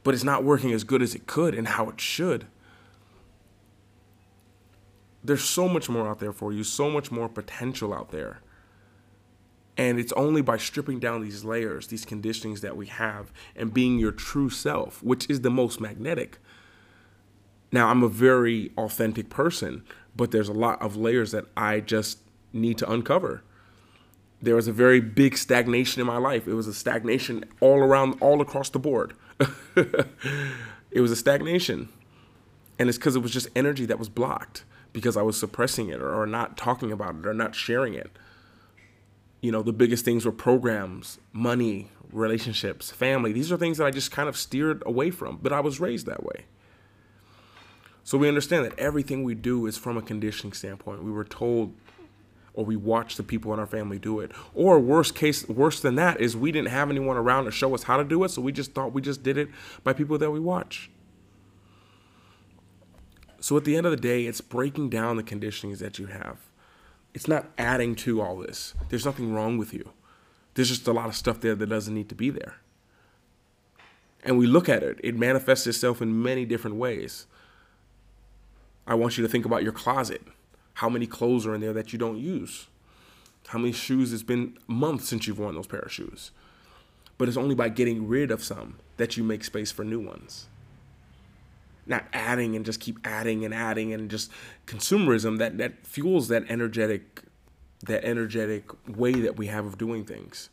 But 0.03 0.13
it's 0.13 0.24
not 0.24 0.46
working 0.46 0.72
as 0.72 0.86
good 0.86 1.01
as 1.01 1.13
it 1.13 1.27
could 1.27 1.53
and 1.53 1.67
how 1.67 1.89
it 1.89 2.00
should 2.00 2.46
there's 5.24 5.43
so 5.43 5.67
much 5.67 5.89
more 5.89 6.08
out 6.08 6.19
there 6.19 6.34
for 6.34 6.53
you, 6.53 6.63
so 6.63 6.89
much 6.89 7.12
more 7.12 7.27
potential 7.27 7.93
out 7.93 8.12
there. 8.12 8.41
And 9.77 10.00
it's 10.00 10.12
only 10.13 10.41
by 10.41 10.58
stripping 10.58 11.00
down 11.00 11.22
these 11.22 11.46
layers, 11.46 11.88
these 11.88 12.05
conditionings 12.05 12.62
that 12.62 12.75
we 12.75 12.88
have, 12.88 13.31
and 13.55 13.74
being 13.74 13.98
your 14.00 14.12
true 14.12 14.50
self, 14.50 15.01
which 15.03 15.29
is 15.29 15.41
the 15.41 15.50
most 15.50 15.79
magnetic. 15.79 16.39
Now, 17.72 17.88
I'm 17.88 18.03
a 18.03 18.10
very 18.10 18.72
authentic 18.77 19.29
person, 19.29 19.84
but 20.15 20.31
there's 20.31 20.50
a 20.50 20.53
lot 20.53 20.81
of 20.81 20.96
layers 20.96 21.31
that 21.31 21.46
I 21.55 21.79
just 21.79 22.19
need 22.51 22.77
to 22.79 22.91
uncover. 22.91 23.43
There 24.41 24.55
was 24.55 24.67
a 24.67 24.74
very 24.74 25.01
big 25.01 25.38
stagnation 25.38 26.00
in 26.00 26.08
my 26.08 26.17
life. 26.17 26.48
It 26.48 26.53
was 26.53 26.67
a 26.67 26.74
stagnation 26.74 27.46
all 27.60 27.79
around, 27.79 28.17
all 28.22 28.41
across 28.41 28.69
the 28.69 28.79
board. 28.79 29.13
it 29.75 31.01
was 31.01 31.12
a 31.12 31.15
stagnation. 31.15 31.89
And 32.77 32.88
it's 32.88 32.98
because 32.98 33.15
it 33.15 33.19
was 33.19 33.31
just 33.31 33.50
energy 33.55 33.86
that 33.86 34.00
was 34.00 34.08
blocked 34.08 34.63
because 34.93 35.17
I 35.17 35.22
was 35.22 35.38
suppressing 35.38 35.89
it 35.89 36.01
or, 36.01 36.13
or 36.13 36.25
not 36.25 36.58
talking 36.58 36.91
about 36.91 37.15
it 37.15 37.27
or 37.27 37.34
not 37.34 37.53
sharing 37.53 37.93
it. 37.93 38.12
You 39.41 39.51
know, 39.51 39.62
the 39.62 39.74
biggest 39.74 40.05
things 40.05 40.25
were 40.25 40.31
programs, 40.31 41.19
money, 41.31 41.89
relationships, 42.12 42.91
family. 42.91 43.31
These 43.31 43.51
are 43.51 43.58
things 43.58 43.77
that 43.77 43.86
I 43.86 43.91
just 43.91 44.12
kind 44.12 44.27
of 44.27 44.36
steered 44.38 44.84
away 44.86 45.12
from, 45.12 45.39
but 45.41 45.53
I 45.53 45.60
was 45.60 45.79
raised 45.79 46.05
that 46.08 46.24
way. 46.24 46.46
So 48.03 48.17
we 48.17 48.27
understand 48.27 48.65
that 48.65 48.77
everything 48.79 49.24
we 49.24 49.36
do 49.36 49.67
is 49.67 49.77
from 49.77 49.98
a 49.98 50.01
conditioning 50.01 50.53
standpoint. 50.53 51.03
We 51.03 51.12
were 51.12 51.24
told 51.24 51.75
or 52.53 52.65
we 52.65 52.75
watch 52.75 53.15
the 53.15 53.24
people 53.24 53.53
in 53.53 53.60
our 53.60 53.65
family 53.65 54.00
do 54.00 54.20
it. 54.20 54.32
Or 54.53 54.79
worst 54.79 55.15
case, 55.15 55.48
worse 55.48 55.79
than 55.79 55.96
that 55.96 56.20
is 56.20 56.36
we 56.36 56.51
didn't 56.51 56.70
have 56.70 56.89
anyone 56.89 57.18
around 57.18 57.46
to 57.46 57.51
show 57.51 57.74
us 57.74 57.84
how 57.84 57.98
to 57.98 58.03
do 58.03 58.24
it, 58.24 58.29
so 58.29 58.41
we 58.41 58.51
just 58.51 58.74
thought 58.74 58.94
we 58.94 59.01
just 59.01 59.24
did 59.24 59.38
it 59.38 59.50
by 59.84 59.94
people 59.94 60.18
that 60.18 60.32
we 60.32 60.39
watch. 60.39 60.89
So 63.39 63.56
at 63.56 63.63
the 63.63 63.77
end 63.77 63.86
of 63.86 63.91
the 63.91 63.98
day, 63.98 64.25
it's 64.25 64.41
breaking 64.41 64.89
down 64.89 65.15
the 65.15 65.24
conditionings 65.24 65.79
that 65.79 65.98
you 65.98 66.08
have. 66.08 66.38
It's 67.13 67.27
not 67.27 67.48
adding 67.58 67.96
to 67.96 68.22
all 68.22 68.38
this. 68.38 68.74
There's 68.89 69.06
nothing 69.06 69.34
wrong 69.34 69.58
with 69.58 69.74
you. 69.74 69.91
There's 70.53 70.70
just 70.70 70.88
a 70.88 70.94
lot 70.94 71.08
of 71.08 71.15
stuff 71.15 71.39
there 71.41 71.56
that 71.56 71.68
doesn't 71.68 71.94
need 71.94 72.10
to 72.10 72.15
be 72.15 72.29
there. 72.29 72.58
And 74.24 74.38
we 74.38 74.48
look 74.48 74.68
at 74.68 74.84
it, 74.84 75.00
it 75.03 75.15
manifests 75.15 75.65
itself 75.65 76.01
in 76.01 76.22
many 76.22 76.46
different 76.46 76.75
ways. 76.75 77.25
I 78.86 78.96
want 78.96 79.18
you 79.18 79.24
to 79.24 79.29
think 79.29 79.46
about 79.46 79.63
your 79.63 79.72
closet. 79.72 80.22
How 80.80 80.90
many 80.90 81.08
clothes 81.08 81.46
are 81.46 81.56
in 81.56 81.62
there 81.62 81.74
that 81.74 81.94
you 81.94 82.00
don't 82.00 82.18
use? 82.18 82.68
How 83.48 83.60
many 83.60 83.72
shoes? 83.72 84.14
It's 84.14 84.24
been 84.24 84.58
months 84.68 85.08
since 85.08 85.28
you've 85.28 85.40
worn 85.40 85.56
those 85.56 85.68
pair 85.68 85.80
of 85.80 85.92
shoes. 85.92 86.32
But 87.18 87.28
it's 87.28 87.38
only 87.38 87.56
by 87.56 87.70
getting 87.70 88.08
rid 88.08 88.32
of 88.32 88.44
some 88.44 88.78
that 88.98 89.18
you 89.18 89.24
make 89.24 89.44
space 89.44 89.72
for 89.72 89.84
new 89.84 90.00
ones 90.00 90.48
not 91.90 92.06
adding 92.14 92.56
and 92.56 92.66
just 92.66 92.80
keep 92.80 93.00
adding 93.04 93.44
and 93.44 93.54
adding 93.54 93.92
and 93.92 94.10
just 94.10 94.32
consumerism 94.68 95.40
that 95.40 95.58
that 95.58 95.86
fuels 95.86 96.28
that 96.28 96.44
energetic 96.48 97.24
that 97.82 98.06
energetic 98.06 98.70
way 98.88 99.12
that 99.12 99.38
we 99.38 99.48
have 99.48 99.66
of 99.66 99.78
doing 99.78 100.06
things. 100.06 100.50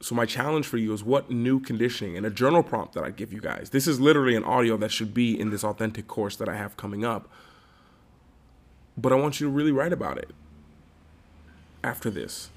So 0.00 0.14
my 0.14 0.24
challenge 0.24 0.66
for 0.66 0.78
you 0.78 0.92
is 0.94 1.04
what 1.04 1.30
new 1.30 1.60
conditioning 1.60 2.16
and 2.16 2.24
a 2.24 2.30
journal 2.30 2.62
prompt 2.62 2.94
that 2.94 3.04
I 3.04 3.10
give 3.10 3.32
you 3.32 3.40
guys. 3.40 3.70
This 3.70 3.86
is 3.86 4.00
literally 4.00 4.34
an 4.34 4.44
audio 4.44 4.78
that 4.78 4.90
should 4.90 5.12
be 5.12 5.38
in 5.38 5.50
this 5.50 5.62
authentic 5.62 6.08
course 6.08 6.36
that 6.36 6.48
I 6.48 6.56
have 6.56 6.76
coming 6.76 7.04
up. 7.04 7.30
But 9.00 9.12
I 9.12 9.16
want 9.16 9.40
you 9.40 9.46
to 9.46 9.52
really 9.52 9.72
write 9.72 9.92
about 9.92 10.18
it 10.18 10.30
after 11.82 12.10
this. 12.10 12.50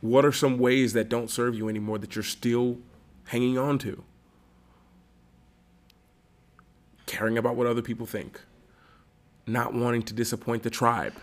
What 0.00 0.24
are 0.24 0.32
some 0.32 0.58
ways 0.58 0.92
that 0.94 1.08
don't 1.08 1.30
serve 1.30 1.54
you 1.54 1.68
anymore 1.68 1.98
that 1.98 2.16
you're 2.16 2.22
still 2.22 2.78
hanging 3.26 3.56
on 3.56 3.78
to? 3.78 4.04
caring 7.14 7.38
about 7.38 7.54
what 7.54 7.66
other 7.66 7.82
people 7.82 8.06
think, 8.06 8.40
not 9.46 9.72
wanting 9.72 10.02
to 10.02 10.14
disappoint 10.14 10.64
the 10.64 10.70
tribe, 10.70 11.14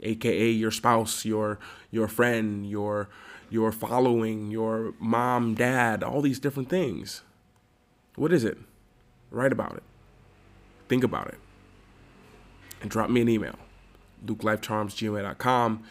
aka 0.00 0.48
your 0.50 0.70
spouse, 0.70 1.24
your 1.24 1.58
your 1.90 2.06
friend, 2.06 2.68
your 2.68 3.08
your 3.50 3.72
following, 3.72 4.50
your 4.50 4.94
mom, 5.00 5.54
dad, 5.54 6.04
all 6.04 6.22
these 6.22 6.38
different 6.38 6.68
things. 6.68 7.22
What 8.14 8.32
is 8.32 8.44
it? 8.44 8.58
Write 9.30 9.52
about 9.52 9.74
it. 9.74 9.82
Think 10.88 11.02
about 11.02 11.28
it. 11.28 11.38
And 12.80 12.90
drop 12.90 13.10
me 13.10 13.20
an 13.20 13.28
email, 13.28 13.54
lukelifecharmsgmail.com. 14.24 15.84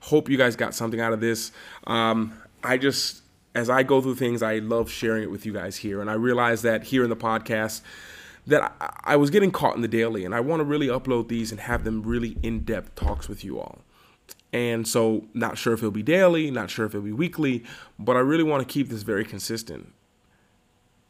Hope 0.00 0.28
you 0.28 0.36
guys 0.36 0.56
got 0.56 0.74
something 0.74 1.00
out 1.00 1.12
of 1.12 1.20
this. 1.20 1.52
Um, 1.86 2.38
I 2.62 2.76
just, 2.76 3.22
as 3.54 3.70
I 3.70 3.82
go 3.82 4.00
through 4.00 4.16
things, 4.16 4.42
I 4.42 4.58
love 4.58 4.90
sharing 4.90 5.22
it 5.22 5.30
with 5.30 5.46
you 5.46 5.52
guys 5.52 5.78
here. 5.78 6.00
And 6.00 6.10
I 6.10 6.14
realize 6.14 6.62
that 6.62 6.84
here 6.84 7.04
in 7.04 7.10
the 7.10 7.16
podcast, 7.16 7.80
that 8.46 8.74
I, 8.80 9.12
I 9.14 9.16
was 9.16 9.30
getting 9.30 9.50
caught 9.50 9.76
in 9.76 9.82
the 9.82 9.88
daily, 9.88 10.24
and 10.24 10.34
I 10.34 10.40
want 10.40 10.60
to 10.60 10.64
really 10.64 10.88
upload 10.88 11.28
these 11.28 11.50
and 11.50 11.60
have 11.60 11.84
them 11.84 12.02
really 12.02 12.36
in 12.42 12.60
depth 12.60 12.94
talks 12.94 13.28
with 13.28 13.44
you 13.44 13.58
all. 13.58 13.78
And 14.52 14.86
so, 14.86 15.26
not 15.34 15.58
sure 15.58 15.72
if 15.72 15.80
it'll 15.80 15.90
be 15.90 16.02
daily, 16.02 16.50
not 16.50 16.70
sure 16.70 16.86
if 16.86 16.94
it'll 16.94 17.04
be 17.04 17.12
weekly, 17.12 17.64
but 17.98 18.16
I 18.16 18.20
really 18.20 18.44
want 18.44 18.66
to 18.66 18.72
keep 18.72 18.88
this 18.88 19.02
very 19.02 19.24
consistent 19.24 19.92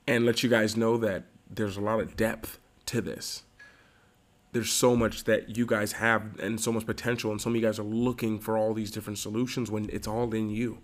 and 0.06 0.24
let 0.24 0.42
you 0.42 0.48
guys 0.48 0.76
know 0.76 0.96
that 0.98 1.24
there's 1.50 1.76
a 1.76 1.80
lot 1.80 2.00
of 2.00 2.16
depth 2.16 2.58
to 2.86 3.00
this. 3.00 3.42
There's 4.54 4.72
so 4.72 4.96
much 4.96 5.24
that 5.24 5.58
you 5.58 5.66
guys 5.66 5.92
have 5.92 6.38
and 6.40 6.58
so 6.58 6.72
much 6.72 6.86
potential, 6.86 7.30
and 7.30 7.40
some 7.40 7.52
of 7.52 7.60
you 7.60 7.66
guys 7.66 7.78
are 7.78 7.82
looking 7.82 8.38
for 8.38 8.56
all 8.56 8.72
these 8.72 8.90
different 8.90 9.18
solutions 9.18 9.70
when 9.70 9.90
it's 9.92 10.08
all 10.08 10.32
in 10.32 10.48
you. 10.48 10.78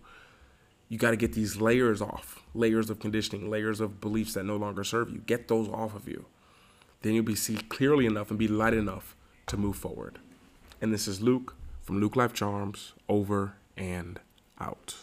You 0.90 0.98
got 0.98 1.12
to 1.12 1.16
get 1.16 1.32
these 1.32 1.58
layers 1.58 2.02
off 2.02 2.42
layers 2.52 2.90
of 2.90 2.98
conditioning, 2.98 3.48
layers 3.48 3.80
of 3.80 4.00
beliefs 4.00 4.34
that 4.34 4.44
no 4.44 4.56
longer 4.56 4.84
serve 4.84 5.10
you. 5.10 5.18
Get 5.18 5.48
those 5.48 5.68
off 5.68 5.94
of 5.94 6.06
you 6.06 6.26
then 7.02 7.14
you'll 7.14 7.24
be 7.24 7.34
see 7.34 7.56
clearly 7.56 8.06
enough 8.06 8.30
and 8.30 8.38
be 8.38 8.48
light 8.48 8.74
enough 8.74 9.16
to 9.46 9.56
move 9.56 9.76
forward. 9.76 10.18
And 10.80 10.92
this 10.92 11.08
is 11.08 11.20
Luke 11.20 11.56
from 11.82 12.00
Luke 12.00 12.16
Life 12.16 12.32
Charms, 12.32 12.92
over 13.08 13.54
and 13.76 14.20
out. 14.58 14.96